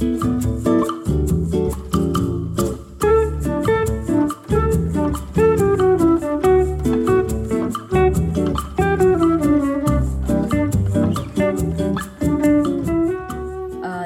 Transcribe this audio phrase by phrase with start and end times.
[0.00, 0.08] 呃，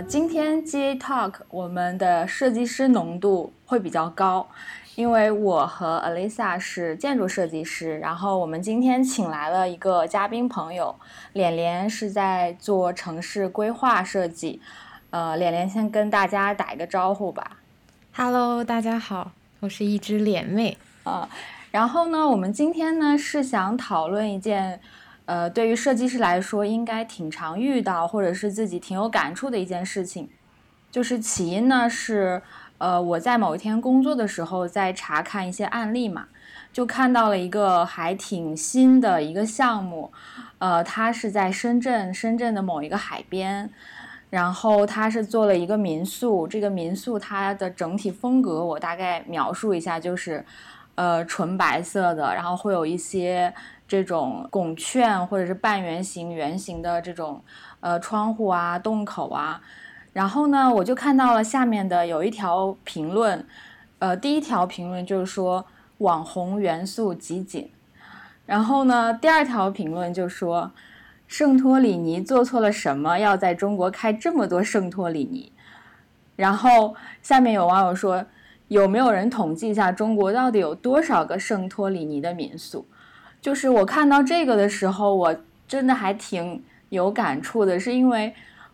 [0.08, 4.48] 今天 GA Talk 我们的设计师浓度会比较高，
[4.96, 10.96] 因为我和 Alisa 是建筑设计师，然后我们今天请来了一个嘉宾朋友，
[11.34, 14.60] 脸脸是在做城市规划设计。
[15.14, 17.58] 呃，脸脸先跟大家打一个招呼吧。
[18.16, 19.30] Hello，大家好，
[19.60, 20.76] 我是一只脸妹。
[21.04, 21.28] 啊，
[21.70, 24.80] 然后呢，我们今天呢是想讨论一件，
[25.26, 30.28] 呃，对于设计师来说应该挺常遇到，或者是自己挺有感触的一件事情，
[30.90, 32.42] 就是起因呢是，
[32.78, 36.26] 呃，我在某一天工作的时候在查看一些案例嘛，
[36.72, 40.12] 就看到了一个还挺新的一个项目，
[40.58, 43.70] 呃，它是在深圳，深圳的某一个海边。
[44.34, 50.44] 然后它是做了一个民宿，这个民宿它的整体风格我大概描述一下，就是，
[50.96, 53.54] 呃，纯白色的，然后会有一些
[53.86, 57.40] 这种拱券或者是半圆形、圆形的这种
[57.78, 59.60] 呃窗户啊、洞口啊。
[60.12, 63.46] 然后呢，我就看到了下面的有一条评论，
[64.00, 65.64] 呃，第一条评论就是说
[65.98, 67.70] 网红元素集锦，
[68.46, 70.72] 然后呢，第二条评论就说。
[71.36, 73.18] 圣托里尼做错了什么？
[73.18, 75.50] 要在中国开这么多圣托里尼？
[76.36, 78.24] 然后下面有网友说，
[78.68, 82.86] 有没有人统计一下中国到底有多少个圣托里尼的民宿？
[83.42, 88.32] 就是我看到这个的时候，我真的还挺有感触的，是因为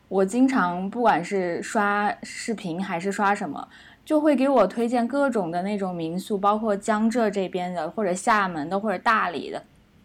[0.09, 3.67] 我经常不管是刷视频还是刷什么，
[4.05, 9.63] 就会给我推荐各种的那种民宿，包括江浙这边的，或者厦门的，或者大理的，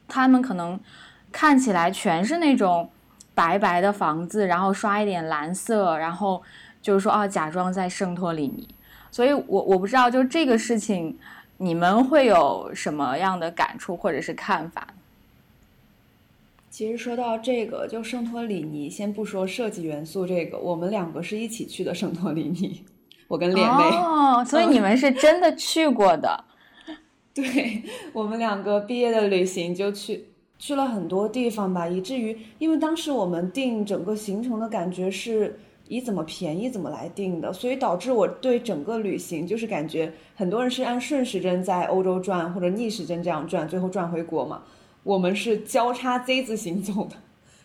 [0.08, 0.80] 他们可能。
[1.38, 2.90] 看起来全是那种
[3.34, 6.42] 白白的房子，然后刷一点蓝色，然后
[6.82, 8.66] 就是说啊，假装在圣托里尼。
[9.12, 11.20] 所以我我不知道，就这个事情，
[11.58, 14.88] 你们会有什么样的感触或者是看法？
[16.70, 22.86] 其实说到这个，就圣托里尼，先不说设计元素这个，我们两个是一起去的圣托里尼，
[23.28, 23.84] 我跟脸妹。
[23.98, 26.46] 哦，所以你们是真的去过的。
[27.36, 27.84] 对
[28.14, 30.30] 我们两个毕业的旅行就去。
[30.58, 44.64] 去了很多地方吧，以至于因为当时我们定整个行程的感觉是以怎么便宜怎么来定的，所以导致我对整个旅行就是感觉很多人是按顺时针在欧洲转或者逆时针这样转，最后转回国嘛。
[45.04, 47.16] 我们是交叉 Z 字形走的，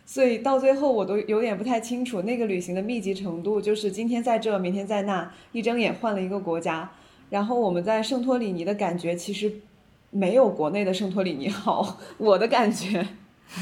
[0.05, 6.91] 所以到最后我都有点不太清楚那个旅行的密集程度，就是今天在这，明天在那，一睁眼换了一个国家。
[7.31, 9.51] 然后我们在圣托里尼的感觉其实。
[10.11, 13.07] 没有国内的圣托里尼好，我的感觉。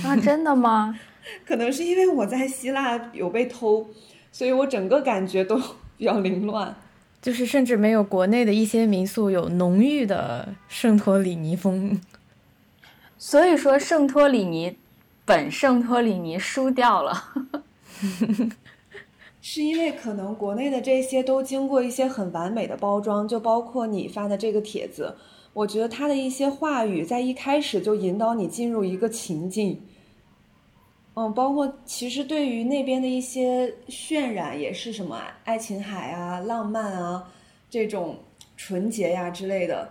[0.05, 0.99] 啊，真的吗？
[1.47, 3.87] 可能是因为我在希腊有被偷，
[4.33, 5.61] 所以我整个感觉都
[5.99, 6.75] 比较凌乱。
[7.21, 12.01] 就是甚至没有国内的一些民宿有浓郁的圣托里尼风。
[13.19, 14.77] 所以说，圣托里尼
[15.25, 17.33] 本圣托里尼输掉了。
[19.43, 25.17] 是因为可能国内的这些都经过一些很完美的包装，就包括你发的这个帖子。
[25.59, 29.83] 我觉得他的一些话语在一开始就引导你进入一个情境，
[31.15, 37.29] 嗯，包括其实对于那边的一些渲染也是什么爱琴海啊、浪漫啊
[37.69, 38.15] 这种
[38.57, 39.91] 纯洁呀之类的。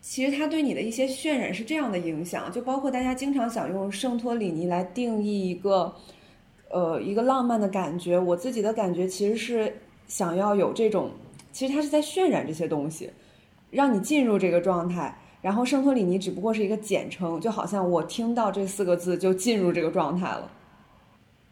[0.00, 5.92] 其实他对你的一些渲染是这样的影响，就包括大家经常想用圣托里尼来定义一个，
[6.70, 8.16] 呃，一个浪漫的感觉。
[8.16, 11.10] 我自己的感觉其实是想要有这种，
[11.50, 13.10] 其实他是在渲染这些东西。
[13.70, 20.50] 让你进入这个状态，然后圣托里尼只不过是一个简称，就好像我听到这四个字就进入这个状态了。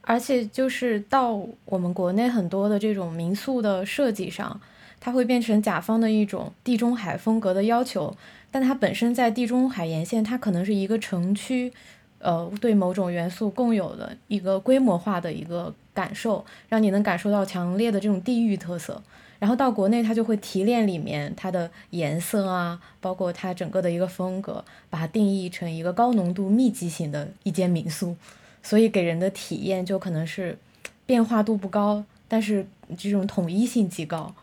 [0.02, 4.60] 而且就是到我们国内很多的这种民宿的设计上，
[5.00, 8.16] 它会变成甲方的一种地中海风格的要求，
[8.50, 11.72] 但它本身在地中海沿线，它可能是一个城区，
[12.20, 19.02] 呃，对某种元素共有的一个规模化的一个感受，让你能感受到强烈的这种地域特色。
[19.38, 28.16] 然后到国内，它就会提炼里面它的颜色啊，包括它整个的一个风格，把它定义成一个高浓度密集型的一间民宿，
[28.62, 30.58] 所以给人的体验就可能是
[31.04, 32.66] 变化度不高，但是
[32.96, 34.34] 这种统一性极高。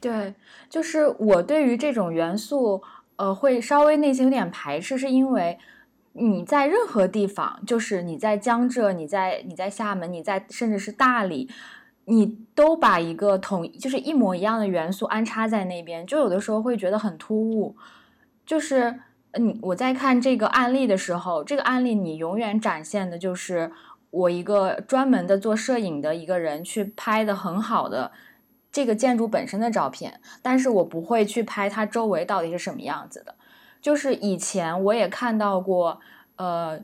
[0.00, 0.34] 对，
[0.68, 2.82] 就是我对于这种元素，
[3.16, 5.58] 呃，会稍微内心有点排斥，是因为
[6.14, 11.48] 你在任何地方，就是你在江浙，你在你在厦门，你在甚至是大理。
[12.04, 17.76] 你都把一个统就是一模一样的元素安插在那边，就有的时候会觉得很突兀。
[18.44, 19.00] 就是
[19.32, 23.70] 嗯我在看这个案例的时候，这个案例你永远展现的就是
[24.10, 28.10] 我一个专门的做摄影的一个人去拍的很好的
[28.70, 33.34] 这个建筑本身的照片，但是我不会去拍它周围到底是什么样子的。
[33.80, 35.98] 就是以前我也看到过，
[36.36, 36.78] 呃，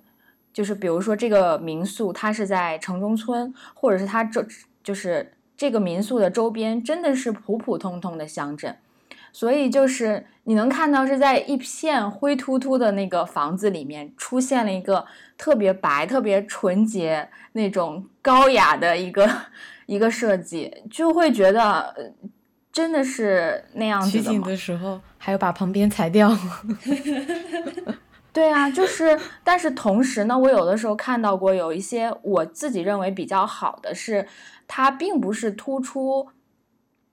[0.52, 4.42] 就是比如说这个民宿它是在城中村，或者是它周
[4.88, 8.74] 就是这个民宿的周边真的是普普通通的乡镇。
[9.30, 15.04] 所以就是你能看到是在一片灰秃秃的那个房子里面出现了一个
[15.36, 19.30] 特别白、特别纯洁那种高雅的一个
[19.84, 22.14] 一个设计，就会觉得
[22.72, 24.24] 真的是那样子的。
[24.24, 26.34] 取景的时候还要把旁边裁掉。
[28.32, 34.26] 对啊，就是，但是同时呢，我有的时候看到过有一些我自己认为比较好的是，
[34.68, 36.28] 它并不是突出。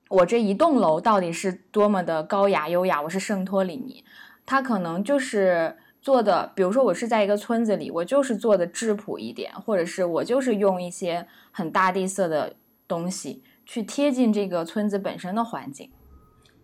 [0.08, 3.02] 我这一栋楼到底是多么的高雅优雅？
[3.02, 4.04] 我是圣托里尼，
[4.44, 12.54] 它可能就是做的，比如说我是在一个村子里，我就是做的质朴一点，或者是我就是用一些很大地色的
[12.86, 15.90] 东西去贴近这个村子本身的环境。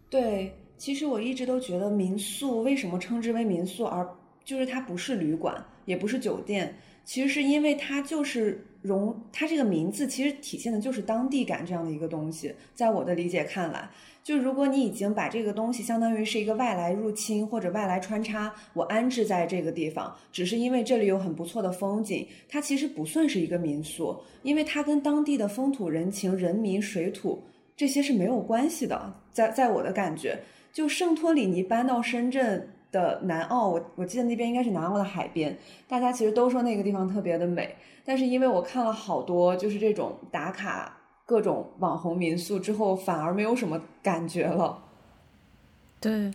[0.08, 4.08] 对，其实我一直都觉得民宿为什么称之为民宿，而
[4.44, 6.74] 就是它不是旅馆，也不是酒店，
[7.04, 8.66] 其实是因为它就是。
[8.82, 12.52] 融，它这个名字其实体现的就是当地感这样的一个东西。
[12.74, 13.88] 在我的理解看来，
[14.24, 27.40] 就如果你已经把这个东西相当于是一个外来入侵或者外来穿插，我安置在这个地方，只是因为这里有很不错的风景，它其实不算是一个民宿，因为它跟当地的风土人情、人民、水土
[27.76, 29.14] 这些是没有关系的。
[29.32, 30.36] 在在我的感觉，
[30.72, 32.68] 就圣托里尼搬到深圳。
[32.92, 35.58] 的南澳，我我记得那边应该是南澳的海边，
[35.88, 37.74] 大家其实都说那个地方特别的美，
[38.04, 40.94] 但是因为我看了好多就是这种打卡
[41.24, 44.78] 各种网红民宿之后，反而没有什么感觉了。
[45.98, 46.30] 对，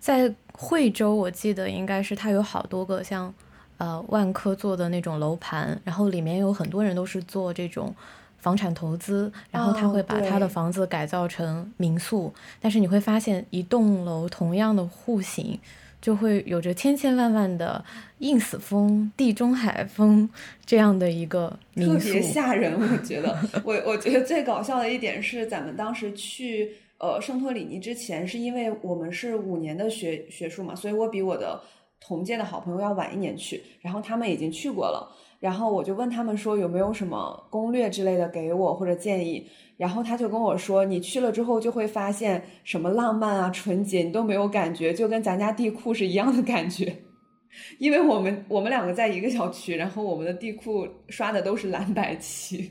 [0.00, 3.32] 在惠州，我记得应该是它有好多个像
[3.78, 7.94] 呃万科做的那种楼盘，然后里面有很多人都是做这种
[8.38, 15.60] 房产投资，然后他会把他的房子改造成民宿，但是你会发现一栋楼同样的户型。
[16.02, 17.82] 就会有着千千万万的
[18.20, 20.28] ins 风、地中海风
[20.66, 22.74] 这样的一个民宿，特别吓人。
[22.74, 31.62] 我觉得， 我我觉得最搞笑的一点是，咱们当时去呃圣托里尼之前，是因为我们是五年的学学术嘛，所以我比我的
[32.00, 35.08] 同届的好朋友要晚一年去，然后他们已经去过了。
[35.42, 39.44] 然后我就问他们说有没有什么攻略之类的给我或者建议，
[39.76, 46.96] 然后他就跟我说，你去了之后就会发现什么浪漫啊、纯洁你都没有感觉，就跟咱家地库是一样的感觉。
[47.80, 52.70] 因为我们我们两个在一个小区，然后我们的地库刷的都是蓝白漆。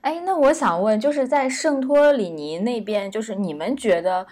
[0.00, 4.26] 哎，那我想问，就是在圣托里尼那边，就是你们觉得？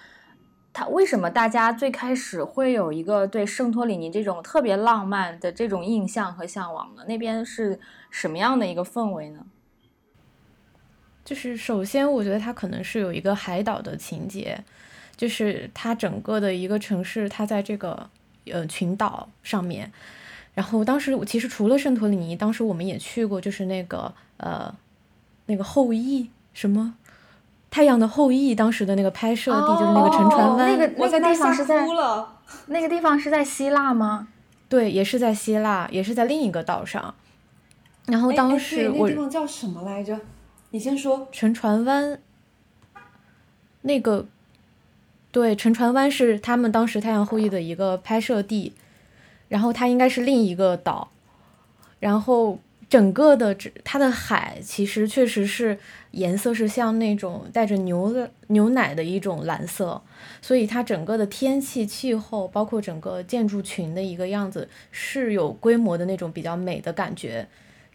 [0.74, 7.04] 他为什么大家最开始会有一个对圣托里尼这种特别浪漫的这种印象和向往呢？
[7.06, 7.78] 那边是
[8.10, 9.46] 什么样的一个氛围呢？
[11.24, 14.64] 就是首先，我觉得它可能是有一个海岛的情节，
[15.16, 18.10] 就是它整个的一个城市，它在这个
[18.46, 19.92] 呃群岛上面。
[20.54, 24.74] 然后当时其实除了圣托里尼，当时我们也去过，就是那个呃
[25.46, 26.96] 那个后裔什么。
[27.74, 31.84] 太阳的后裔当时的那个拍摄地就是那个沉船湾，那个那个地方是在。
[32.66, 34.28] 那个地方是在希腊吗？
[34.68, 37.12] 对，也是在希腊，也是在另一个岛上。
[38.06, 40.20] 然后当时我那地方叫什么来着？
[40.70, 41.26] 你先说。
[41.32, 42.20] 沉船湾。
[43.82, 44.28] 那个，
[45.32, 48.72] 对，沉船湾是他们当时太阳后裔的一个拍摄地，
[49.48, 51.08] 然后它应该是另一个岛，
[51.98, 52.60] 然后。
[52.88, 55.78] 整个的它的海其实确实是
[56.12, 60.00] 颜色是像那种带着牛的牛奶的一种蓝色，
[60.42, 67.46] 所以它整个的天气气候，包括整个建筑群的一个样子是有规模的那种比较美的感觉。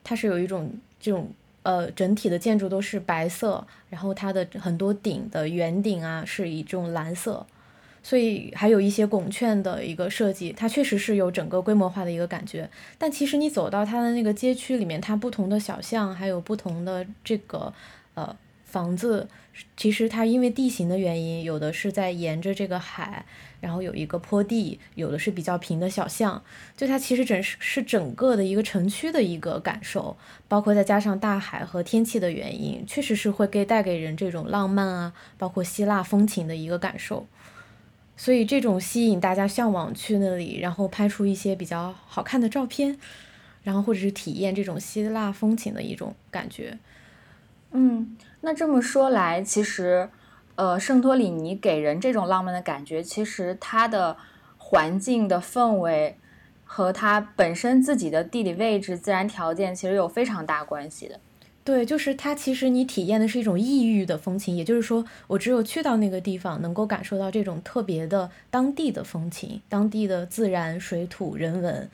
[0.04, 1.30] 它是有一种这种
[1.64, 7.46] 呃整体的建筑都是白色，然后它的很多顶的圆顶啊是以这种蓝色。
[8.02, 12.70] 所以还有一些拱券的一个设计，它确实是有整个规模化的一个感觉。
[12.98, 17.74] 但其实你走到它的那个街区里面，它不同的小巷，还有不同的这个
[18.14, 19.28] 呃房子，
[19.76, 23.26] 其实它因为地形的原因，有的是在沿着这个海，
[23.60, 26.42] 然后有一个坡地，有的是比较平的小巷。
[26.78, 30.16] 就它其实整是是整个的一个城区的一个感受，
[30.48, 37.28] 包括再加上大海和天气的原因，确实是会给带给人这种浪漫啊，包括希腊风情的一个感受。
[38.20, 43.00] 所以这种吸引大家向往去那里，然后拍出一些比较好看的照片，
[43.64, 46.78] 然后或者是体验这种希腊风情的一种感觉。
[47.72, 50.10] 嗯，那这么说来，其实，
[50.56, 54.18] 呃，圣托里尼给人这种浪漫的感觉，其实它的
[54.58, 56.18] 环境的氛围
[56.66, 61.22] 和它本身自己的地理位置、自然条件，其实有非常大关系的。
[61.70, 71.88] 对，就是它其实你体验的是一种异域的风情，也就是说，我只有去到那个地方，能够感受到这种特别的当地的风情、当地的自然、水土、人文，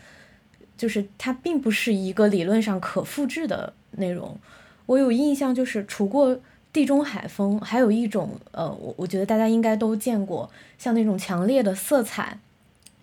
[0.77, 4.37] 就是它并不是一个理论上可复制的内容。
[4.85, 6.39] 我有印象，就是除过
[6.71, 12.39] 地中海风，还有一种，呃，我我觉得大家应该都见过，像那种强烈的色彩，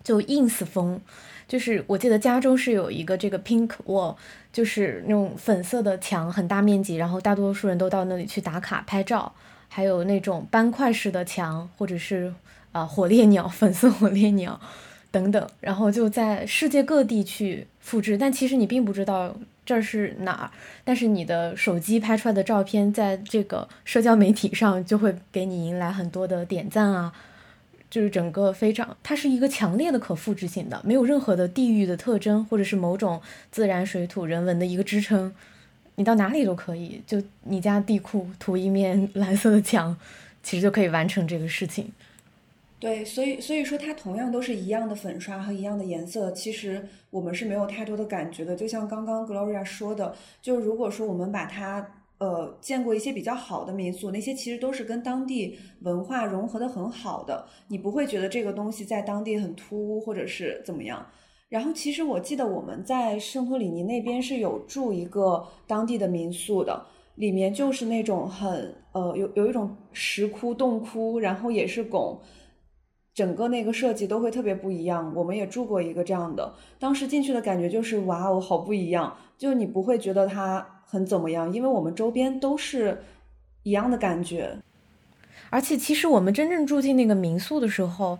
[0.03, 0.99] 就 ins 风。
[1.47, 4.15] 就是我记得加州是有一个这个 pink wall，
[4.51, 9.33] 就是那种粉色的墙，很大面积，然后大多数人都到那里去打卡拍照。
[9.75, 12.31] 还有那种斑块式的墙，或者是
[12.71, 14.61] 啊火烈鸟、 粉色火烈鸟
[15.09, 18.15] 等等，然后就在世界各地去复制。
[18.15, 19.35] 但其实你并不知道
[19.65, 20.51] 这是哪儿，
[20.83, 27.11] 但是你的手机拍出来的照片，在这个社交媒体上就会给你迎来很多的点赞啊。
[27.93, 33.21] 就是整个非常，它是一个强烈的可复制性的，没有任何的地域的特征，或者是某种
[33.51, 35.31] 自然水土人文的一个支撑，
[35.93, 39.95] 你到哪里都可以，就你家地库涂一面 蓝色的墙，
[40.41, 41.91] 其实就可以完成这个事情。
[42.79, 48.55] 对，所以所以说它同样都是一样的粉刷和一样的颜色，其实我们是没有太多的感觉的。
[48.55, 51.87] 就像刚刚 Gloria 说的，就如果说我们把它。
[52.23, 61.05] 呃，见过一些比较好的民宿，那些其实都是跟当地文化融合的很好的，你不会觉得这个东西在当地很突兀或者是怎么样。
[61.49, 72.17] 然后，其实我记得我们在圣托里尼那边是有住一个当地的民宿的，里面就是那种很呃有有一种石窟洞窟，然后也是拱，
[73.13, 75.11] 整个那个设计都会特别不一样。
[75.13, 80.72] 我们也住过一个这样的，当时进去的感觉就是哇哦，好不一样，就你不会觉得它。
[80.93, 81.51] 很怎么样？
[81.51, 83.01] 因为我们周边都是
[83.63, 84.55] 一样的感觉，
[85.49, 88.19] 而且其实我们真正住进那个民宿的时候，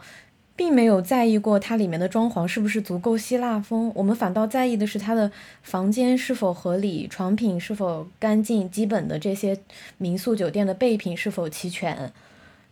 [0.55, 9.55] 并没有在意过它里面的装潢是不是足够希腊风，我们反倒在意的是它的房间是否合理，床品是否干净，基本的这些
[9.99, 12.11] 民宿酒店的备品是否齐全，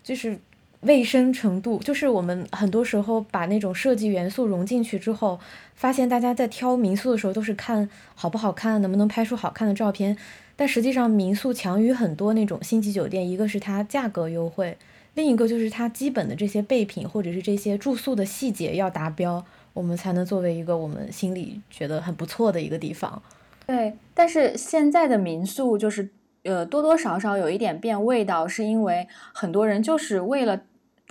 [0.03, 0.39] 就是
[0.81, 1.79] 卫生程度。
[1.79, 5.39] 就是我们很多时候把那种设计元素融进去之后。
[5.73, 10.15] 发现大家在挑民宿的时候都是看好不好看，能不能拍出好看的照片。
[10.55, 14.77] 但实际上，民宿强于很多那种星级酒店，一个是它价格优惠，
[15.15, 23.19] 另一个就是它基本的这些备品或者是这些住宿的细节要达标，我们才能作为一个我们心里觉得很不错的一个地方。
[23.65, 26.07] 对，但是现在的民宿就是
[26.43, 30.61] 呃多多少少有一点变味道，是因为很多人就是为了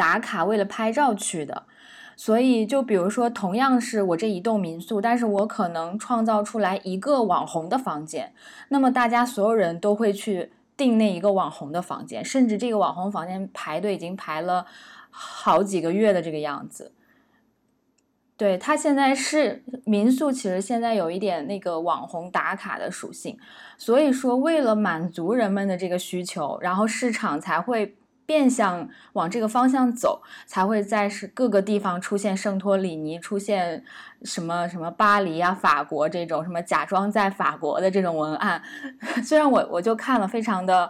[0.01, 1.65] 打卡、为了拍照去的。
[2.17, 8.35] 所以，就比如说，同样是我这一栋民宿，但是我可能创造出来一个网红的房间，
[8.69, 14.67] 那么大家所有人都会去订那一个网红的房间，甚至这个网红房间排队已经排了
[15.09, 16.93] 好几个月的这个样子。
[18.37, 23.39] 对，它现在是民宿，其实现在有一点那个网红打卡的属性，
[23.79, 27.97] 所以说为了满足人们的这个需求，然后市场才会。
[28.31, 33.83] 变相往这个方向走，才会在是各个地方出现圣托里尼，出现
[34.23, 38.63] 什么什么巴黎啊、法国这种什么假装在法国的这种文案。
[39.27, 40.89] 虽然我我就看了非常的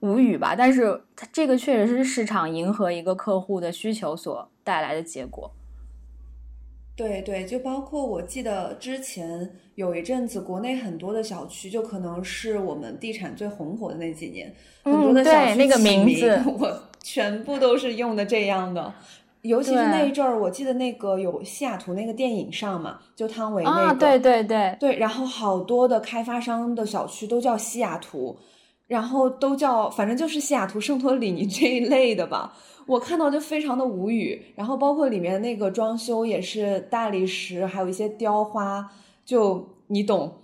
[0.00, 5.52] 无语吧，但是它这个确实是市场迎合一个客户的需求所带来的结果。
[6.98, 14.52] 对对，就包括我记得之前有一阵子，国内很多的小区，就可能是我们地产最红火的那几年，
[14.82, 16.18] 很多的小区起名，
[16.58, 18.92] 我全部都是用的这样的。
[19.42, 28.36] 尤其是那一阵儿，我记得那个有西雅图那个电影上嘛，就汤唯那个，对对对对，然后好多的开发商的小区都叫西雅图，
[28.88, 32.52] 然后都叫反正就是西雅图圣托里尼 这一类的吧。
[32.86, 38.90] 我看到就非常的无语，然后包括里面那个装修也是大理石，还有一些雕花，
[39.26, 40.40] 就你懂。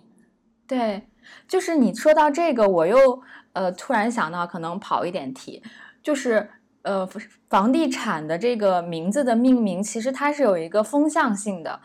[0.67, 1.03] 对，
[1.49, 3.23] 就是你说到这个，我又
[3.55, 5.63] 呃突然想到，可能跑一点题，
[6.03, 6.51] 就是
[6.83, 7.09] 呃
[7.49, 11.81] 房地产的这个名字的命名，其实它是有一个风向性的。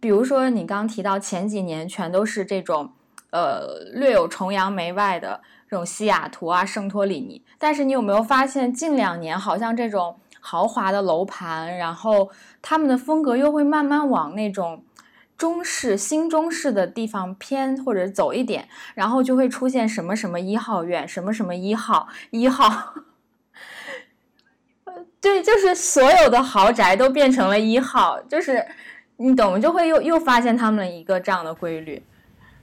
[0.00, 2.90] 比如说你刚提到前几年全都是这种
[3.32, 5.40] 呃略有崇洋媚外的。
[5.68, 14.84] 这种西雅图啊，圣托里尼，但是你有没有发现，近两年好像这种豪华的楼盘，然后他们的风格又会慢慢往那种
[15.38, 22.92] 中式、新中式的地方偏或者走一点，然后就会出现什么什么一号院，什么什么一号一号，
[25.22, 28.62] 对，就是所有的豪宅都变成了一号，就是
[29.16, 32.02] 你懂，就会又又发现他们一个这样的规律。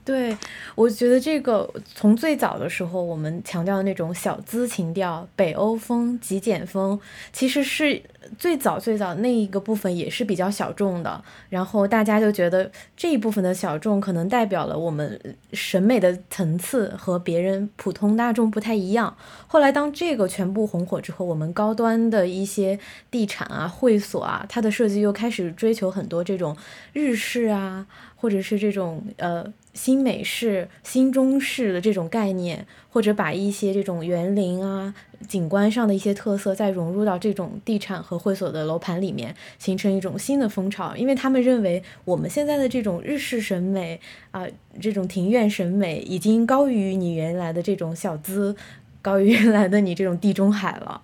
[0.02, 0.36] 对，
[0.74, 6.98] 我觉得这个从最早的时候，我们强调的那种小资情调、北欧风、极简风，
[7.32, 8.02] 其实是
[8.36, 11.22] 最早最早那一个部分也是比较小众的。
[11.48, 15.20] 然后大家就觉得这一部分的小众可能代表了我们
[15.52, 19.14] 审美的层次和别人普通大众不太一样。
[19.46, 22.76] 后来当这个全部红火之后，我们高端的一些
[23.10, 26.56] 地产啊、会所啊，它的设计又开始追求很多这种
[26.94, 27.86] 日式啊。
[28.20, 29.42] 或者是这种呃
[29.72, 34.94] 新美式、新中式的这种概念，或者把一些这种园林啊、
[35.28, 40.96] 景观上的一些特色再融入到这种地产和会所的楼盘里面，形成一种新的风潮。
[40.96, 44.00] 因为他们认为我们现在的这种日式审美
[44.30, 44.46] 啊，
[44.80, 48.56] 这种庭院审美已经高于你原来的这种小资，
[49.00, 51.02] 高于原来的你这种地中海了。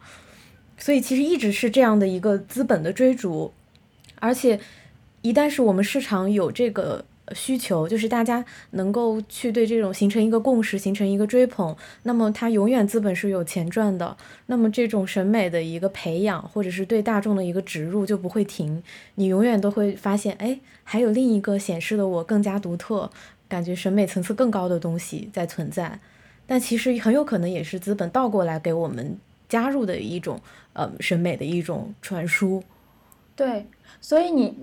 [0.78, 3.52] 所以其实一直是这样的一个资本的追逐，
[4.20, 4.58] 而且。
[5.22, 14.16] 一旦是我们市场有这个需求，就是大家能够去对这种形成一个共识，形成一个追捧，那么它永远资本是有钱赚的。
[14.46, 18.82] 那么这种审美的一个培养，或者是对大众的一个植入就不会停。
[19.16, 23.10] 你永远都会发现，哎，还有另一个显示的我更加独特，
[23.48, 25.98] 感觉审美层次更高的东西在存在。
[26.46, 29.18] 但其实很有可能也是资本倒过来给我们
[29.48, 30.40] 加入的一种
[30.74, 32.62] 呃审美的一种传输。
[33.34, 33.66] 对，
[34.00, 34.54] 所以你。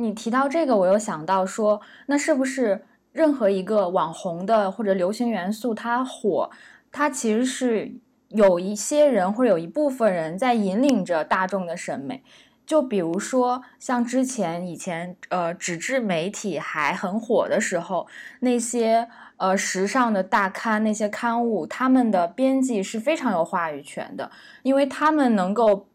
[0.00, 6.48] 你提到这个，我又想到说，那是不是任何一个网红的或者流行元素它火，
[6.92, 7.92] 它其实是
[8.28, 12.22] 有一些人或者有一部分人在引领着大众的审美？
[12.64, 18.06] 就比如说像之前以前呃纸质媒体还很火的时候，
[18.38, 24.30] 那些呃时尚的大刊那些刊物，他们的编辑是非常有话语权的，
[24.62, 25.87] 因为他们能够。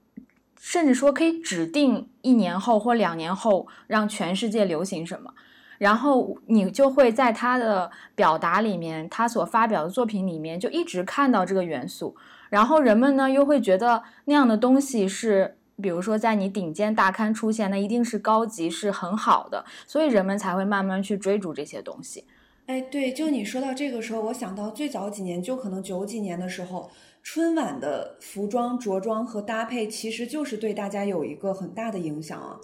[0.65, 5.33] 甚至说可以指定一年后或两年后让全世界流行什么，
[5.77, 12.15] 然后你就会在他的表达里面，他所发表的作品里面就一直看到这个元素，
[12.49, 22.23] 然后人们呢又会觉得那样的东西是，比如说在你顶尖大刊出现，那一定是高级是很好的，所以人们才会慢慢去追逐这些东西。
[22.67, 26.89] 哎，对，就你说到这个时候，我想到最早几年，就可能九几年的时候。
[27.23, 32.59] 春晚的服装着装和搭配，其实就是对大家有一个很大的影响啊。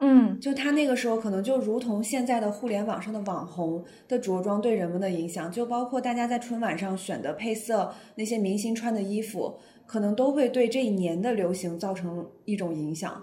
[0.00, 13.22] 嗯，就他那个时候可能就如同现在的互联网上的网红的着装对人们的影响，就包括大家在春晚上选的配色，那些明星穿的衣服，可能都会对这一年的流行造成一种影响。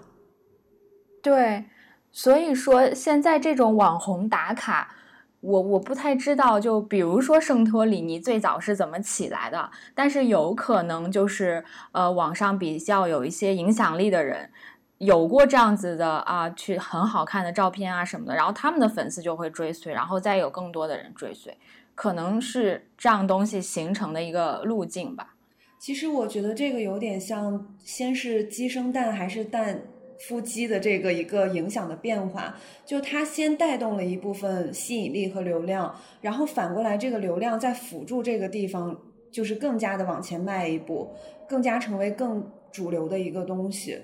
[1.22, 1.66] 对，
[2.10, 4.96] 所以说现在这种网红打卡。
[5.40, 14.50] 我我不太知道，就比如说圣托里尼最早是怎么起来的，但是有可能就是呃网上比较有一些影响力的人
[14.98, 21.56] 有过这样子的啊，去很好看的照片啊什么的，然后他们的粉丝就会追随，然后再有更多的人追随，
[21.94, 25.34] 可能是这样东西形成的一个路径吧。
[25.78, 29.80] 其实我觉得这个有点像，先是鸡生蛋还是蛋？
[30.28, 32.54] 腹肌的这个一个影响的变化，
[32.84, 39.00] 就它先带动了一部分吸引力和流量，然后反过来这个流量再辅助这个地方，
[39.32, 41.10] 就是更加的往前迈一步，
[41.48, 43.98] 更加成为更主流的一个东西，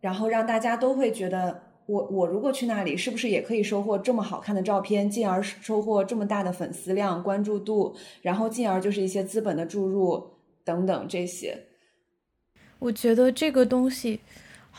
[0.00, 10.24] 然后让大家都会觉得，我我如果去那里，是不是也可以收获这么好看的照片，进而收获这么大的粉丝量、关注度，然后进而就是一些资本的注入
[10.64, 11.58] 等等这些。
[12.78, 14.20] 我觉得这个东西。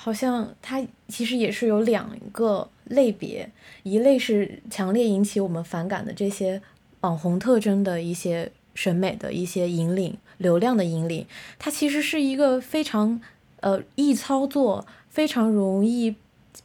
[0.02, 3.52] 好像它其实也是有两个类别，
[3.84, 6.62] 一类是强烈引起我们反感的这些
[7.02, 11.26] 网红特征的一些审美的一些引领、流量的引领，
[11.58, 13.20] 它其实是一个非常
[13.60, 16.16] 呃易操作、非常容易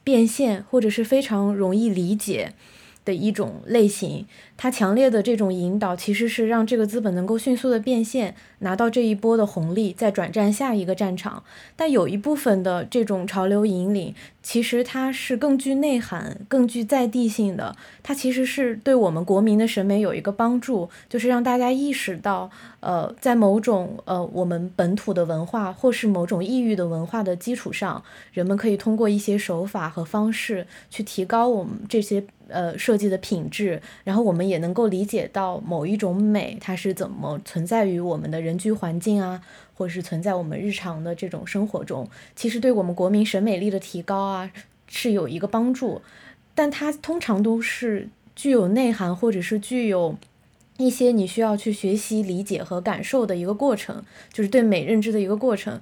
[0.05, 2.55] 变现或者是非常容易理解
[3.05, 4.27] 的一种类型。
[4.57, 8.35] 它强烈的这种引导，其实是让这个资本能够迅速的变现。
[8.61, 11.43] 拿到这一波的红利，再转战下一个战场。
[11.77, 17.77] 但有一部分的这种潮流引领，其实它是更具内涵、更具在地性的。
[18.03, 33.81] 它其实是对我们国民的审美有一个帮助，就是让大家意识到，呃，在某种呃我们本土的文化或是某种异域的文化的基础上，人们可以通过一些手法和方式去提高我们这些呃设计的品质。
[34.03, 38.55] 然后我们也能够理解到某一种美，它是怎么存在于我们的人。
[38.55, 39.43] 居环境啊，
[39.75, 44.51] 或者是存在我们日常的这种生活中，其实对我们国民审美力的提高啊
[44.87, 46.01] 是有一个帮助，
[46.55, 50.17] 但它通常都是具有内涵，或者是具有
[50.79, 54.03] 一些你需要去学习、理解和感受的一个过程，
[54.33, 55.79] 就是对美认知的一个过程。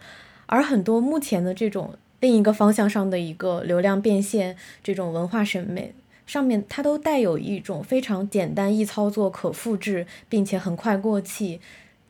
[0.46, 5.94] 而很多目前的这种另一个方向上的一个流量变现，这种文化审美。
[6.32, 11.60] 上面它都带有一种非常简单易操作、可复制，并且很快过气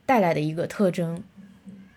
[0.06, 1.20] 带来的一个特征。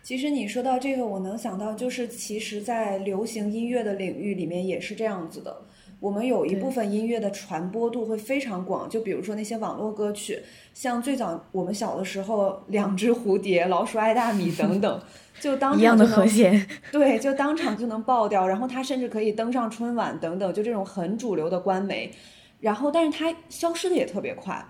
[0.02, 5.56] 其实你说到这个，我能想到就是，其实，在流行音乐的领域里面也是这样子的。
[6.00, 10.40] 我们有一部分音乐的传播度会非常广，就比如说那些网络歌曲，
[10.74, 15.02] 像最早我们小的时候，《两只蝴蝶》《老鼠爱大米》等等，
[15.40, 18.48] 就当场一样的和弦， 对，就当场就能爆掉。
[18.48, 22.12] 然后它甚至可以登上春晚等等，就这种很主流的官媒。
[22.60, 24.66] 然后，但是它消失的也特别快。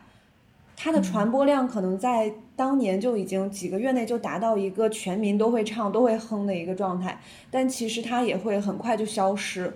[0.77, 9.73] 它的传播量可能在当年就已经几个月内就达到一个全民都会唱、都会哼的一个状态，但其实它也会很快就消失。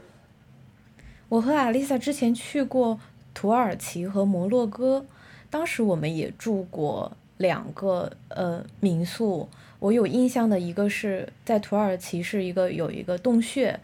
[1.30, 3.00] 我和阿丽萨之前去过
[3.34, 5.06] 土耳其和摩洛哥，
[5.50, 9.48] 当时我们也住过两个呃民宿。
[9.80, 13.80] 我有印象的一个是在土耳其是一个有一个洞穴。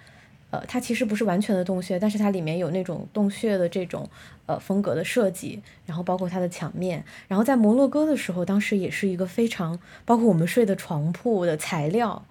[0.52, 4.08] 呃，它其实不是完全的洞穴，但是它里面有那种洞穴的这种
[4.46, 7.04] 呃风格的设计，然后包括它的墙面。
[7.28, 12.24] 然后在摩洛哥的时候，当时也是一个非常包括我们睡的床铺的材料，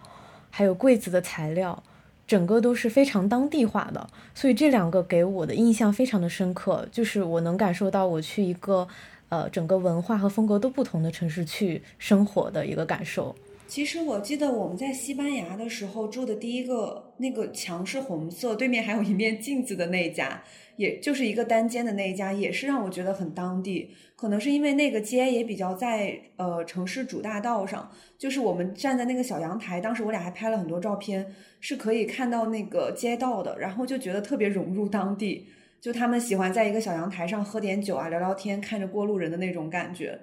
[0.50, 1.83] 还有柜子的材料，
[2.26, 4.06] 整个都是非常当地化的。
[4.34, 8.87] 所以这两个给我的印象非常的深刻，就是我能感受到我去一个
[9.28, 13.34] 呃整个文化和风格都不同的城市去生活的一个感受。
[13.66, 20.42] 其实我记得我们在西班牙的时候住的第一个那个墙是红色，对面还有一面镜子的那家，
[20.76, 23.94] 也就是一个单间的那一家，也是让我觉得很当地。
[24.16, 35.48] 可能是因为那个街也比较在呃城市主大道上，就是我们站在那个小阳台，当时我俩还拍了很多照片，是可以看到那个街道的，然后就觉得特别融入当地。
[35.80, 40.20] 就他们喜欢在一个小阳台上喝点酒啊，聊聊天，看着过路人的那种感觉，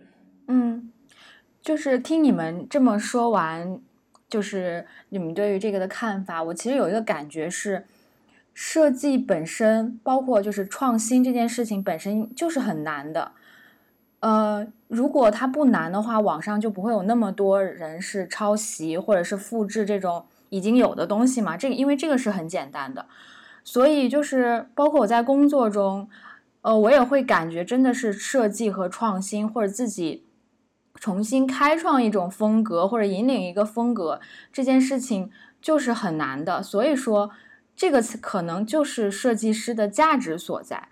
[0.47, 0.91] 嗯。
[1.61, 3.79] 就是听你们这么说完，
[4.27, 7.85] 就是你们对于这个的看法，我其实有一个感觉是，
[8.53, 13.31] 设计本身，包括就是创新这件事情本身就是很难的。
[14.19, 21.57] 呃，如果它不难的话，网上就不会有那么多人是抄袭或者是复制这种已经有的东西嘛。
[21.57, 23.05] 这个因为这个是很简单的，
[23.63, 26.07] 所以就是包括我在工作中，
[26.61, 30.25] 呃，我也会感觉真的是设计和创新或者自己。
[30.95, 34.19] 重新开创一种风格或者引领一个风格
[34.53, 37.31] 这件事情就是很难的，所以说
[37.75, 40.89] 这个词可能就是设计师的价值所在。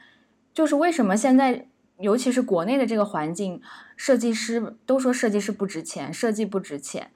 [0.53, 1.67] 就是为什么现在
[1.99, 3.61] 尤其是国内的这个环境，
[3.95, 7.11] 设计师都说设计师不值钱，设计不值钱，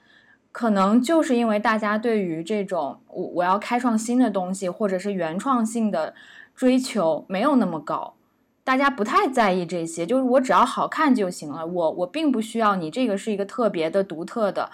[0.51, 6.13] 可能就是因为大家对于这种我我要开创新的东西或者是原创性的
[6.55, 8.15] 追求没有那么高。
[8.65, 11.65] 大家不太在意这些，就是我只要好看就行了。
[11.65, 14.71] 我我并不需要你这个是一个特别的、独特的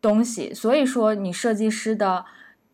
[0.00, 0.54] 东西。
[0.54, 2.24] 所以说，你设计师的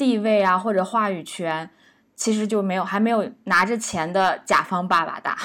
[0.00, 1.68] 地位啊，或者话语权，
[2.16, 5.36] 其实就没有还没有拿着钱的甲方爸爸大。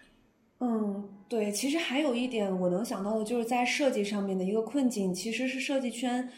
[0.60, 1.50] 嗯，对。
[1.50, 6.28] 其实还有一点我能想到的，就是在设计上面的一个困境，其实是设计圈，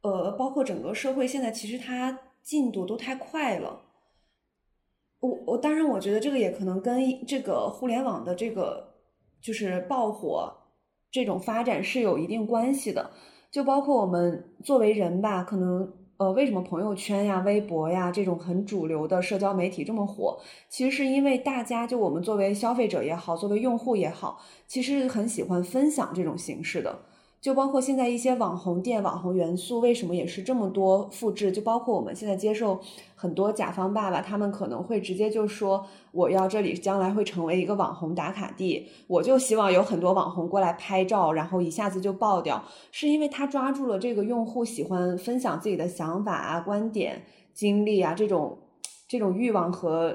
[0.00, 3.82] 呃，包括整个社会现在其实它进度都太快了。
[5.20, 8.94] 我我当然，我觉得这个也可能跟这个互联网的这个
[9.42, 10.50] 就是爆火
[11.10, 13.10] 这种发展是有一定关系的。
[13.50, 20.38] 就包括我们作为人吧，可能呃，为什么朋友圈呀、微博呀这种很主流的社交媒体这么火？
[20.68, 26.98] 其实是因为大家就我们作为消费者也好，作为用户也好，其实很喜欢分享这种形式的。
[27.40, 31.50] 就包括现在一些网红店、网红元素，为什么也是这么多复制？
[31.50, 32.78] 就包括我们现在接受
[33.16, 47.22] 很多甲方爸爸，他们可能会直接就说：“我要这里将来会成为一个网红打卡地，我就希望有很多网红过来拍照，然后一下子就爆掉。”是因为他抓住了这个用户喜欢分享自己的想法啊、观点、
[47.54, 48.58] 经历啊这种
[49.08, 50.14] 这种欲望和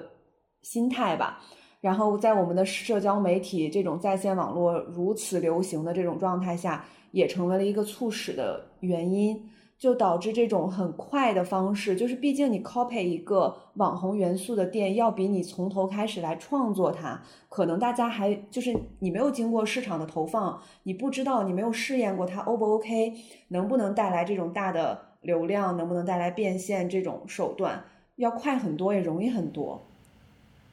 [0.62, 1.42] 心态吧。
[1.82, 6.86] 然后在我们的社交媒体这种在线网络如此流行的这种状态下。
[7.16, 9.50] 也成为了一个促使的原因，
[9.80, 23.14] 就导致这种很快的方式，就是毕竟你 copy 一个网红元素的店，要比你从头开始来创作它，可能大家还就是你没有经过市场的投放，你不知道你没有试验过它 O 不 OK，
[23.48, 27.86] 能不能带来这种大的流量，能不能带来变现这种手段，
[28.18, 29.88] 要快很多，也容易很多。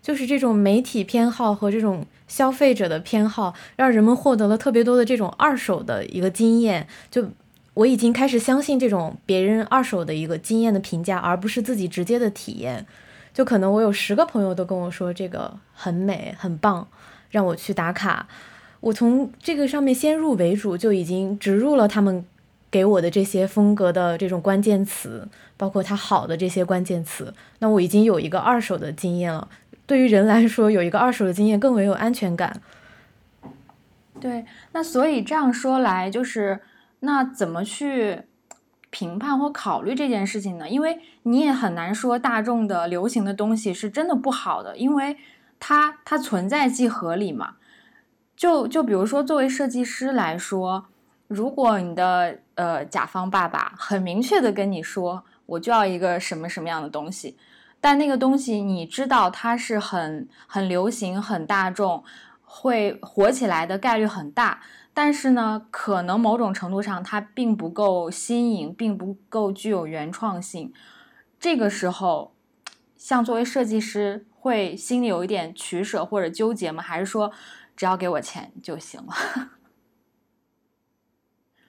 [0.02, 6.88] 就是这种媒体偏好和这种消费者的偏好，让人们获得了特别多的这种二手的一个经验。
[7.10, 7.30] 就
[7.74, 12.84] 我已经开始相信这种别人二手的一个经验的评价，而不是自己直接的体验。
[13.32, 16.86] 就可能我有十个朋友都跟我说这个很美很棒，
[17.30, 18.28] 让我去打卡。
[18.80, 22.24] 我从这个上面先入为主，就已经植入了他们
[22.70, 27.32] 给我的这些风格的这种关键词，包括它好的这些关键词。
[27.60, 29.48] 那我已经有一个二手的经验了。
[29.86, 32.60] 对于人来说，有一个二手的经验更为有安全感。
[34.20, 36.60] 对，那所以这样说来，就是
[37.00, 38.22] 那怎么去
[38.90, 40.68] 评判或考虑这件事情呢？
[40.68, 45.16] 因为你也很难说大众的流行的东西是真的不好的，因为
[45.58, 47.56] 它它存在即合理嘛。
[48.36, 50.86] 就就比如说，作为设计师来说，
[51.28, 57.36] 如果你的呃甲方爸爸很明确的跟你说，我就要一个什么什么样的东西，
[57.82, 62.02] 但那个东西你知道它是很很流行、很大众。
[62.54, 64.60] 会火起来的概率很大，
[64.92, 70.70] 但是呢，可能某种程度上它并不够新颖，并不够具有原创性。
[71.40, 72.34] 这个时候，
[72.94, 76.82] 像作为设计师，会心里有一点取舍或者纠结吗？
[76.82, 77.32] 还是说，
[77.74, 79.14] 只要给我钱就行了？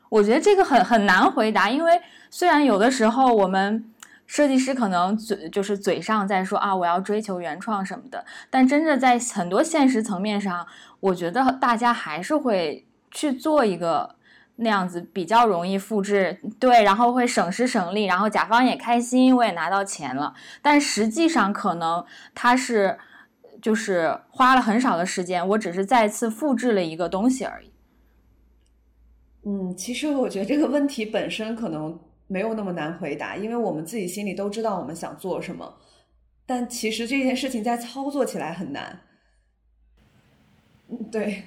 [0.10, 3.93] 我觉得这个很很难回答，因为虽然有的时候我们。
[4.26, 10.66] 设计师可能嘴就是嘴上在说啊，我要追求原创什么的，但真的在很多现实层面上，
[11.00, 14.16] 我觉得大家还是会去做一个
[14.56, 20.34] 那样子比较容易复制，对，然后会省时省力，然后甲方也开心，我也拿到钱了。
[20.62, 22.98] 但实际上可能他是
[23.62, 27.72] 就是花了很少的时间，我只是再次复制了一个东西而已。
[29.46, 32.00] 嗯，其实我觉得这个问题本身可能。
[32.28, 35.78] 没有那么难回答，因为我们自己心里都知道我们想做什么，
[36.46, 39.02] 但其实这件事情在操作起来很难。
[41.12, 41.44] 对，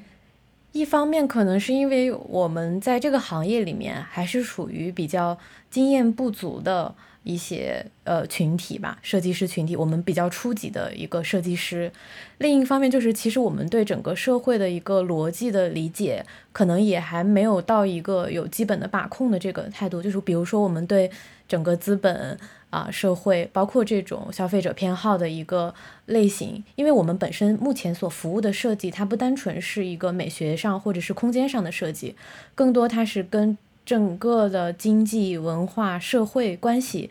[0.73, 5.39] 一方面可能是因为我们在这个行业里面还是属于比较
[5.71, 6.95] 经验不足的。
[7.27, 11.91] 一些呃群体吧，设计师群体，我们比较初级的一个设计师。
[12.39, 20.01] 另一方面，就是其实我们对整个社会的一个逻辑的理解，可能也还没有到一个有基本的把控的这个态度。
[20.01, 21.11] 就是比如说，我们对
[21.49, 22.39] 整个资本
[22.71, 32.15] 啊、社会，包括这种消费者偏好的一个类型，因为我们本身目前所服务的设计，它不单纯是一个美学上或者是空间上的设计，
[32.55, 33.59] 更多它是跟。
[33.87, 37.09] 整个的经济、文化、社会关系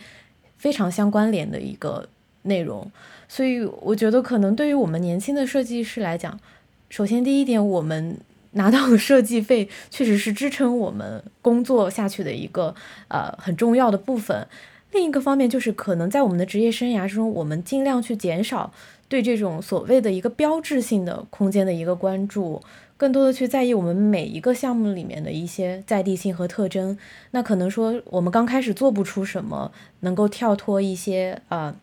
[0.57, 2.09] 非常相关联的一个
[2.43, 2.91] 内容，
[3.29, 6.37] 所以我觉得可能对于我们年轻的设计师来讲，
[6.89, 8.17] 首先第一点，我们
[8.51, 12.75] 拿到的设计费确实是支撑我们工作下去的一个
[13.07, 14.45] 呃很重要的部分。
[14.91, 18.71] 另一个方面就是，可能在我们的职业生涯之中，我们尽量去减少
[19.07, 22.61] 对这种所谓的一个标志性的空间的一个关注。
[22.97, 26.97] 更多的去在意我们每一个项目里面的一些在地性和特征，
[27.31, 31.75] 那可能说我们刚开始做不出什么能够跳脱一些呃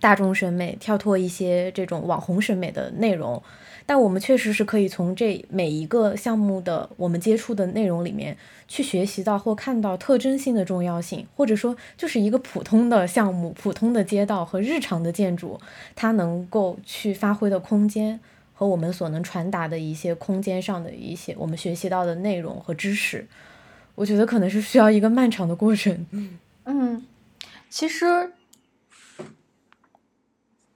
[0.00, 3.42] 大众审美、跳脱一些这种网红审美的内容，
[3.84, 8.36] 但我们确实是可以从这每一个项目的我们接触的内容里面
[8.68, 15.58] 去学习到或看到特征性的重要性，或者说就是一个普通的项目、普通的街道和日常的建筑，
[15.96, 18.20] 它能够去发挥的空间。
[18.66, 23.26] 我们所能传达的一些空间上的一些我们学习到的内容和知识，
[23.94, 26.06] 我觉得可能是需要一个漫长的过程。
[26.64, 27.04] 嗯，
[27.68, 28.32] 其实，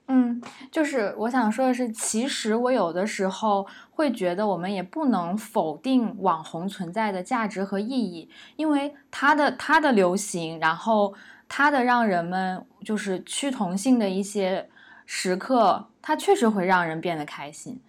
[0.07, 11.15] 嗯，就是我想说的是，其实我有的时候会觉得，我们也不能否定网红存在的价值和意义，因为它的它的流行，然后
[11.49, 14.69] 它的让人们就是趋同性的一些。
[15.11, 17.81] 时刻，它确实会让人变得开心，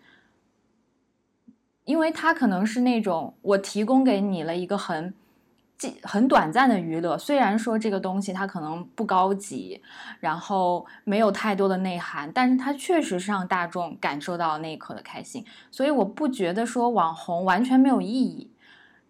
[1.84, 5.14] 因为它可能是那种我提供给你了一个很、
[6.04, 7.18] 很短暂的娱乐。
[7.18, 9.82] 虽然说这个东西它可能不高级，
[10.22, 15.46] 然后没有太多的内涵，但是它确实是让大众感受到那一刻的开心。
[15.70, 18.50] 所以我不觉得说网红完全没有意义，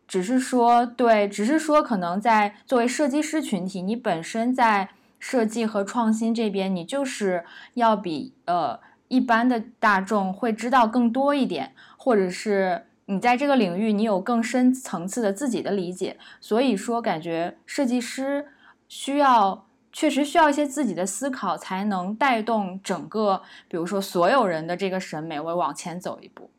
[0.08, 4.90] 只是说对，只是说可能在作为设计师群体，你本身在。
[5.20, 8.80] 设计和创新这边，你就是要比呃
[9.10, 16.18] 一般的大众会知道更多一点，或者是你在这个领域你有更深层次的自己的理解。
[16.40, 18.48] 所以说，感觉设计师
[18.88, 26.50] 需要确实需要一些自己的思考，才能带动整个，比如说所有人的这个审美会往前走一步。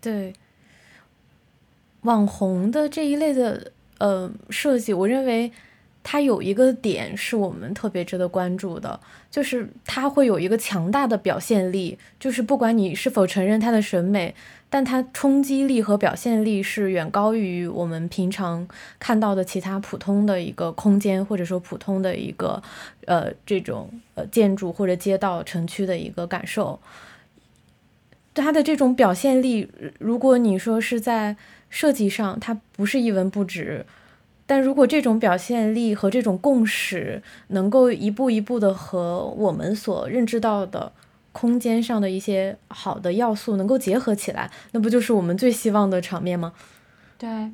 [0.00, 0.32] 对，
[2.02, 5.50] 网红的这一类的呃设计，我认为。
[6.10, 8.98] 它有一个点是我们特别值得关注的，
[9.30, 14.34] 就是它会有一个强大的表现力，就是不管你是否承认它的审美，
[14.70, 18.66] 但它冲击力和表现力是远高于我们平常
[18.98, 22.62] 看到的其他普通的一个空间，或者说普通的一个
[23.04, 26.80] 呃这种呃建筑或者街道城区的一个感受。
[28.32, 29.68] 它的这种表现力，
[29.98, 31.36] 如果你说是在
[31.68, 33.84] 设计上，它不是一文不值。
[34.48, 40.90] 但如果这种表现力和这种共识能够一步一步的和我们所认知到的
[41.32, 46.54] 空间上的一些好的要素能够结合起来，那不就是我们最希望的场面吗？
[47.18, 47.52] 对，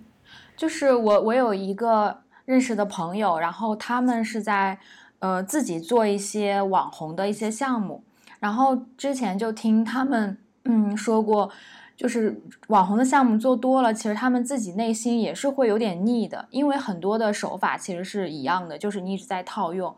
[0.57, 4.79] 就是我我有一个认识的朋友，然后他们是在
[5.19, 8.05] 呃自己做一些网红的一些项目，
[8.39, 11.51] 然后之前就听他们嗯说过。
[11.97, 19.95] 就是网红的项目做多了，其实他们自己内心也是会有点腻的，因为很多的手法其实是一样的，就是你一直在套用。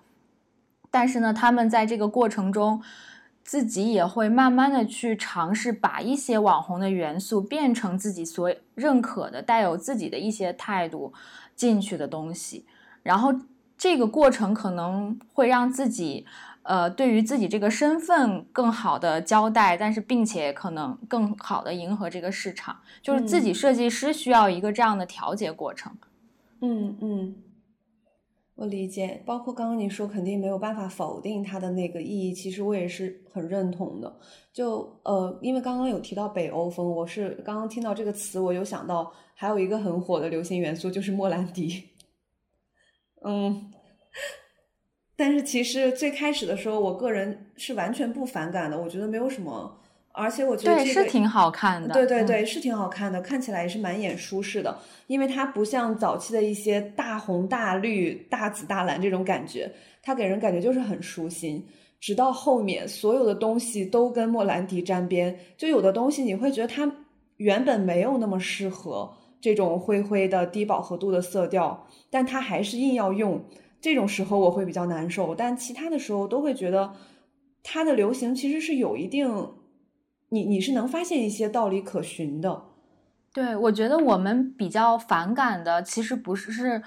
[0.91, 2.83] 但是呢，他们在这个过程中，
[3.43, 11.13] 自己也会慢慢的去尝试把一些网红的元素变成自己所认可的、带有自己的一些态度
[11.55, 12.67] 进去的东西，
[13.03, 13.35] 然后
[13.79, 16.27] 这个过程可能会让自己。
[16.67, 25.97] 呃，对于自己这个身份更好的交代，但是并且可能更好的迎合这个市场，就是自己设计师需要一个这样的调节过程。
[26.61, 27.37] 嗯嗯，
[28.57, 29.23] 我理解。
[29.25, 34.19] 包括刚刚你说肯定没有办法否定它的那个意义，其实我也是很认同的。
[34.53, 41.91] 就呃，因为刚刚有提到北欧风，我是刚刚听到这个词，我有想到还有一个很火的流行元素就是莫兰迪。
[43.25, 43.73] 嗯。
[45.17, 49.75] 但是其实最开始的时候，我个人是完全不反感的，我觉得没有什么，
[50.13, 54.77] 而且我觉得对是挺好看的，对对对，是挺好看的，看起来也是满眼舒适的，
[55.07, 61.67] 因为它不像早期的一些大红大绿、大紫大蓝这种感觉，它给人感觉就是很舒心。
[61.99, 66.93] 直到后面所有的东西都跟莫兰迪沾边，就有的东西你会觉得它
[67.39, 73.43] 原本没有那么适合这种灰灰的低饱和度的色调，但它还是硬要用。
[73.81, 76.93] 这种时候我会比较难受，但其他的时候都会觉得
[77.63, 79.51] 它的流行其实是有一定，
[80.31, 82.63] 你你是能发现一些道理可循的。
[83.33, 86.83] 对，我觉得我们比较反感的其实不是是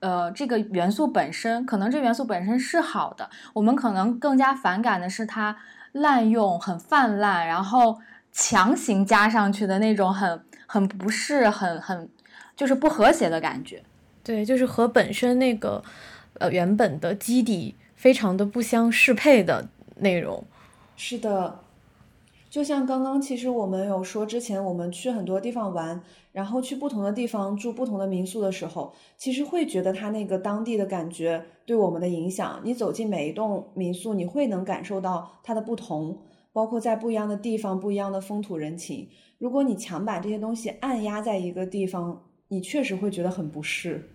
[0.00, 5.56] 呃这个元素本身，可能这元素本身是好的，我们可能更加反感的是它
[5.92, 7.96] 滥用很泛滥，然后
[8.32, 12.10] 强行加上去的那种很很不适、很很
[12.56, 13.82] 就是不和谐的感觉。
[14.22, 15.82] 对，就是和本身那个。
[16.38, 20.44] 呃，原本的基底非常的不相适配的内容，
[20.96, 21.60] 是的，
[22.50, 32.60] 就像刚刚其实我们有说，之前我们去很多地方玩，然后去不同的地方住不同的民宿的时候，其实会觉得它那个当地的感觉对我们的影响。
[32.64, 36.18] 你走进每一栋民宿，你会能感受到它的不同，
[36.52, 39.08] 包括在不一样的地方，不一样的风土人情。
[39.38, 44.10] 如果你强把这些东西按压在一个地方，你确实会觉得很不适。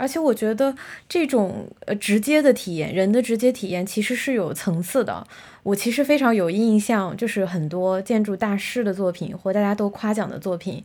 [0.00, 0.74] 而且我觉得
[1.08, 5.26] 这种呃直接的体验，人的直接体验其实是有层次的。
[5.62, 10.82] 我其实非常有印象，就是很多建筑大师的作品或大家都夸奖的作品，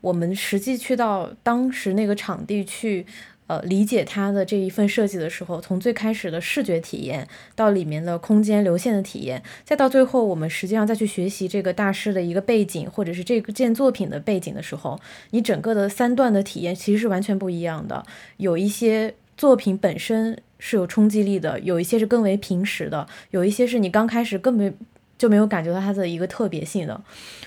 [0.00, 3.06] 我们实际去到当时那个场地去。
[3.48, 18.04] 呃，理解它的这一份设计的时候，从最开始的视觉体验，到里面的空间流线的体验，再到最后我们实际上再去学习这个大师的一个背景，或者是这件作品的背景的时候，你整个的三段的体验其实是完全不一样的。
[18.36, 24.76] 有一些作品本身是有冲击力的，有一些是更为平实的，有一些是你刚开始根本。
[25.18, 26.98] 就没有感觉到它的一个特别性的，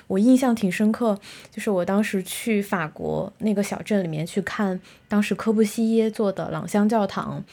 [0.08, 1.18] 我印象挺深刻，
[1.50, 7.44] 就是我当时去法国那个小镇里面去看当时科布西耶做的朗香教堂。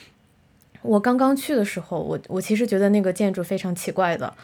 [0.83, 4.35] 我刚刚去的时候，我我其实觉得那个建筑非常奇怪的，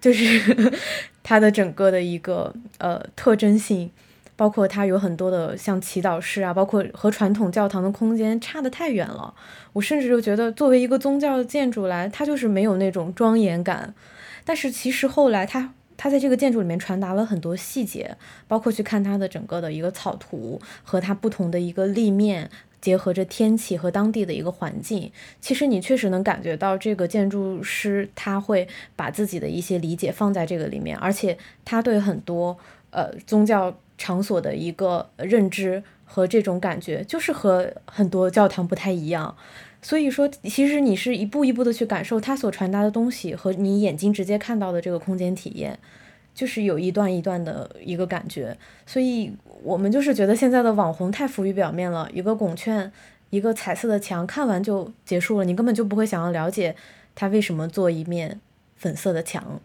[0.00, 0.72] 就是
[1.22, 3.90] 它的整个的一个呃特征性，
[4.36, 9.34] 包括它有很多的像祈祷室啊，包括和传统教堂的空间差得太远了。
[9.72, 13.94] 我甚至就觉得作为一个宗教建筑来，它就是没有那种庄严感。
[14.50, 18.16] 但是其实后来，他他在这个建筑里面传达了很多细节，
[18.48, 25.12] 包括去看它的整个的一个草图和它不同的一个立面，结合着天气和当地的一个环境。
[25.40, 32.58] 其实你确实能感觉到这个建筑师他会把自己的一些理解放在这个里面，而且他对很多
[32.90, 39.36] 呃宗教场所的一个认知和这种感觉，就是和很多教堂不太一样。
[39.82, 45.78] 所以说，其实你是一步一步的去感受它所传达的东西，和你眼睛直接看到的这个空间体验，
[46.34, 48.56] 就是有一段一段的一个感觉。
[48.84, 52.92] 所以我们就是觉得现在的网红太浮于表面了，一个拱券，
[53.30, 56.76] 一个彩色的墙，看完就结束了，你根本就不会想要了解
[57.14, 58.40] 他为什么做一面
[58.76, 59.60] 粉色的墙。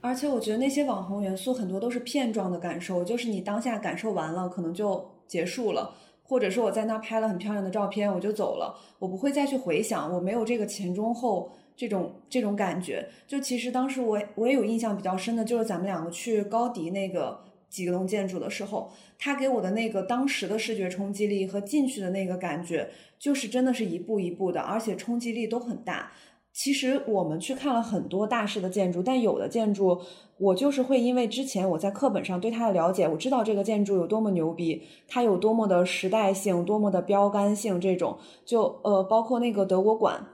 [0.00, 5.92] 而且我觉得那些网红元素很多都是片状的感受，就是你当下感受完了，可能就结束了。
[6.28, 13.08] 或者是我在那拍了很漂亮的照片，我就走了，我不会再去回想，我没有这个前中后这种这种感觉。
[13.26, 26.12] 就其实当时我我也有印象比较深的，就是咱们两个去高迪那个几栋建筑的时候，他给我的那个当时的视觉冲击力和进去的那个感觉，就是真的是一步一步的，而且冲击力都很大。
[26.58, 29.96] 其实我们去看了很多大师的建筑，但有的建筑
[30.38, 40.26] 我就是会因为之前我在课本上对它的了解，我知道这个建筑有多么牛逼，它有多么的时代性，多么的标杆性，这种就呃包括那个德国馆。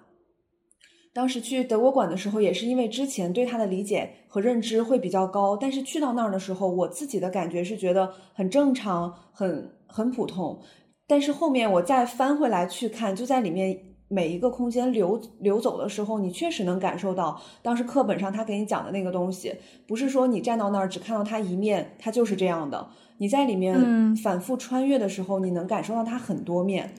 [1.13, 10.59] 当时去德国馆的时候，也是因为之前对它的理解和认知会比较高，但是去到那儿的时候，我自己的感觉是觉得很正常，很很普通。
[11.07, 13.79] 但是后面我再翻回来去看，就在里面
[14.15, 19.53] 每一个空间流流走的时候，你确实能感受到当时课本上他给你讲的那个东西，
[19.89, 22.87] 不是说你站到那儿只看到它一面，它就是这样的。
[23.19, 26.95] 你在里面反复穿越的时候，你能感受到它很多面。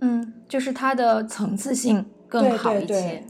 [0.00, 3.24] 嗯，就是它的层次性更好一些。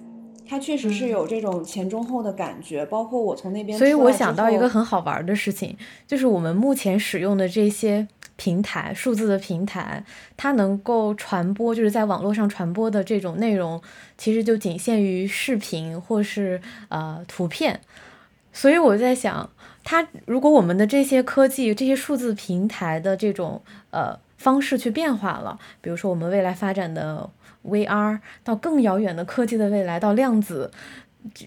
[0.44, 3.78] 它确实是有这种前中后的感觉，包括我从那边。
[3.78, 8.06] 所以我想到一个很好玩的事情，就是我们目前使用的这些
[8.36, 10.04] 平台，数字的平台，
[10.36, 13.80] 它能够传播，就是在网络上传播的这种内容，
[14.16, 17.80] 其实就仅限于视频或是呃图片。
[18.52, 19.48] 所以我在想，
[19.84, 27.30] 它如果我们的这些科技、这些数字平台的这种呃方式去变化了，比如说我们未来发展的。
[27.64, 30.68] VR 到更遥远的科技的未来，到量子，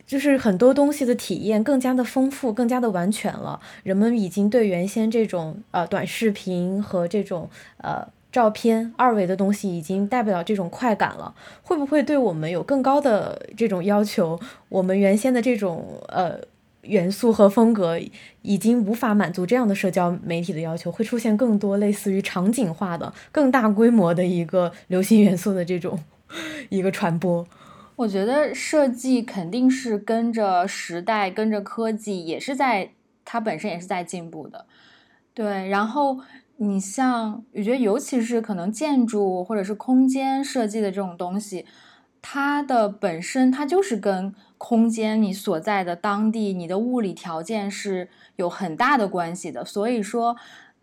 [0.06, 3.60] 就是很多东西的体验更加的丰富，更加的完全了。
[3.84, 11.34] 人们已经对原先这种呃短视频和这种呃照片二维的东西已经带不了这种快感了。
[11.62, 14.40] 会不会对我们有更高的这种要求？
[14.70, 16.40] 我们原先的这种呃。
[16.88, 18.00] 元素和风格
[18.44, 25.98] 已经无法满足这样的社交媒体的要求，会出现更多类似于场景化的、更大规模的一个流行元素的这种
[26.70, 27.44] 一个传播。
[27.96, 32.92] 我觉得设计肯定是跟着时代、跟着科技，也是在
[33.24, 34.66] 它本身也是在进步的。
[35.34, 36.20] 对，然后
[36.58, 41.66] 你像我觉得，尤其是可能建筑或者是空间设计的这种东西，
[42.22, 44.34] 它的本身它就是跟。
[44.58, 49.66] 空间，你所在的当地，你的物理条件是有很大的关系的。
[49.66, 50.36] 所以说，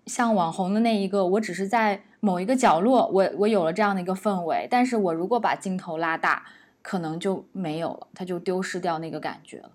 [0.07, 4.69] 像网红的那一个，我只是在某一个角落，我我有了这样的一个氛围。
[4.71, 6.45] 但是我如果把镜头拉大，
[6.83, 9.71] 可能就没有了，它就丢失掉那个感觉了。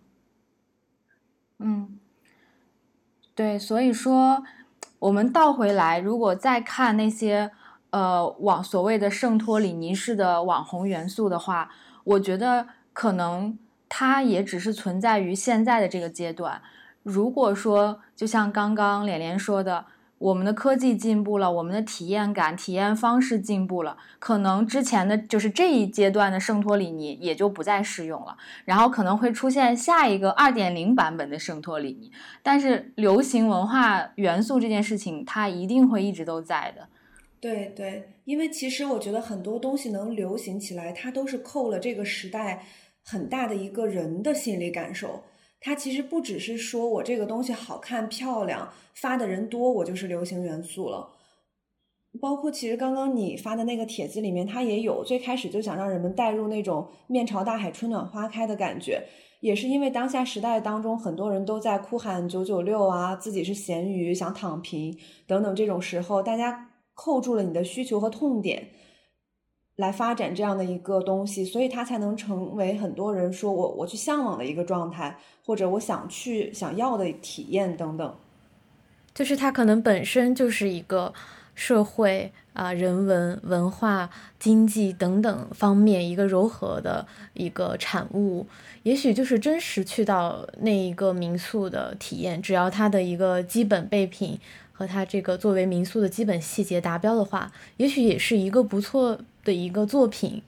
[1.60, 1.97] 嗯，
[3.34, 4.43] 对，所以说，
[4.99, 7.51] 我们倒回来，如果再看那些
[7.89, 11.72] 呃网所谓的圣托里尼式的网红元素的话，
[12.03, 13.58] 我觉得可能。
[13.89, 16.62] 它也只是存在于现在的这个阶段。
[17.03, 19.86] 如果说，就像刚刚连连说的，
[20.18, 28.36] 我们的科技进步了，我们的体验感、体验方式进步了，可能之前的就是这一阶段的圣托里尼也就不再适用了。
[28.65, 32.11] 然后可能会出现下一个二点零版本的圣托里尼。
[32.41, 36.88] 但是流行文化元素这件事情，它一定会一直都在的。
[37.39, 42.65] 对对，因为其实我觉得很多东西能流行起来，它都是扣了这个时代。
[43.09, 45.24] 很大的一个人的心理感受，
[45.68, 51.09] 它其实不只是说我这个东西好看漂亮，发的人多，我就是流行元素了。
[52.22, 59.03] 包括其实刚刚你发的那个帖子里面，它也有最开始就想让人们带入那种面朝大海，春暖花开的感觉，
[59.41, 64.97] 也是因为当下时代当中很多人都在哭喊九九六啊，自己是咸鱼，想躺平
[65.28, 68.70] 等等这种时候，大家扣住了你的需求和痛点。
[69.78, 78.16] 来发展这样的一个东西，所以它才能成为很多人说我我去向往的一个状态，或者我想去想要的体验等等。
[79.14, 81.14] 就是它可能本身就是一个
[81.54, 84.10] 社会啊、人文、文化、
[84.40, 88.48] 经济等等方面一个柔和的一个产物。
[88.82, 94.40] 也许就是真实去到那一个民宿的体验，只要它的一个基本备品
[94.72, 99.20] 和它这个作为民宿的基本细节达标的话，也许也是一个不错。
[99.48, 100.41] 的一个作品，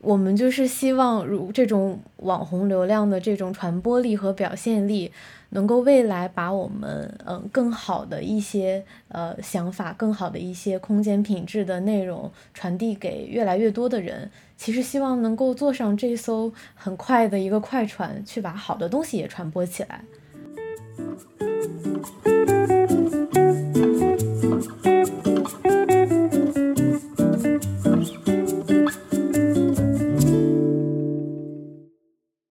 [0.00, 5.12] 我们就是希望如这种网红流量的这种传播力和表现力，
[5.50, 14.28] 能够未来把我们嗯更好的一些呃想法，更好的一些空间品质的内容传递给越来越多的人。
[14.56, 20.04] 其实希望能够坐上这艘很快的一个快船，去把好的东西也传播起来。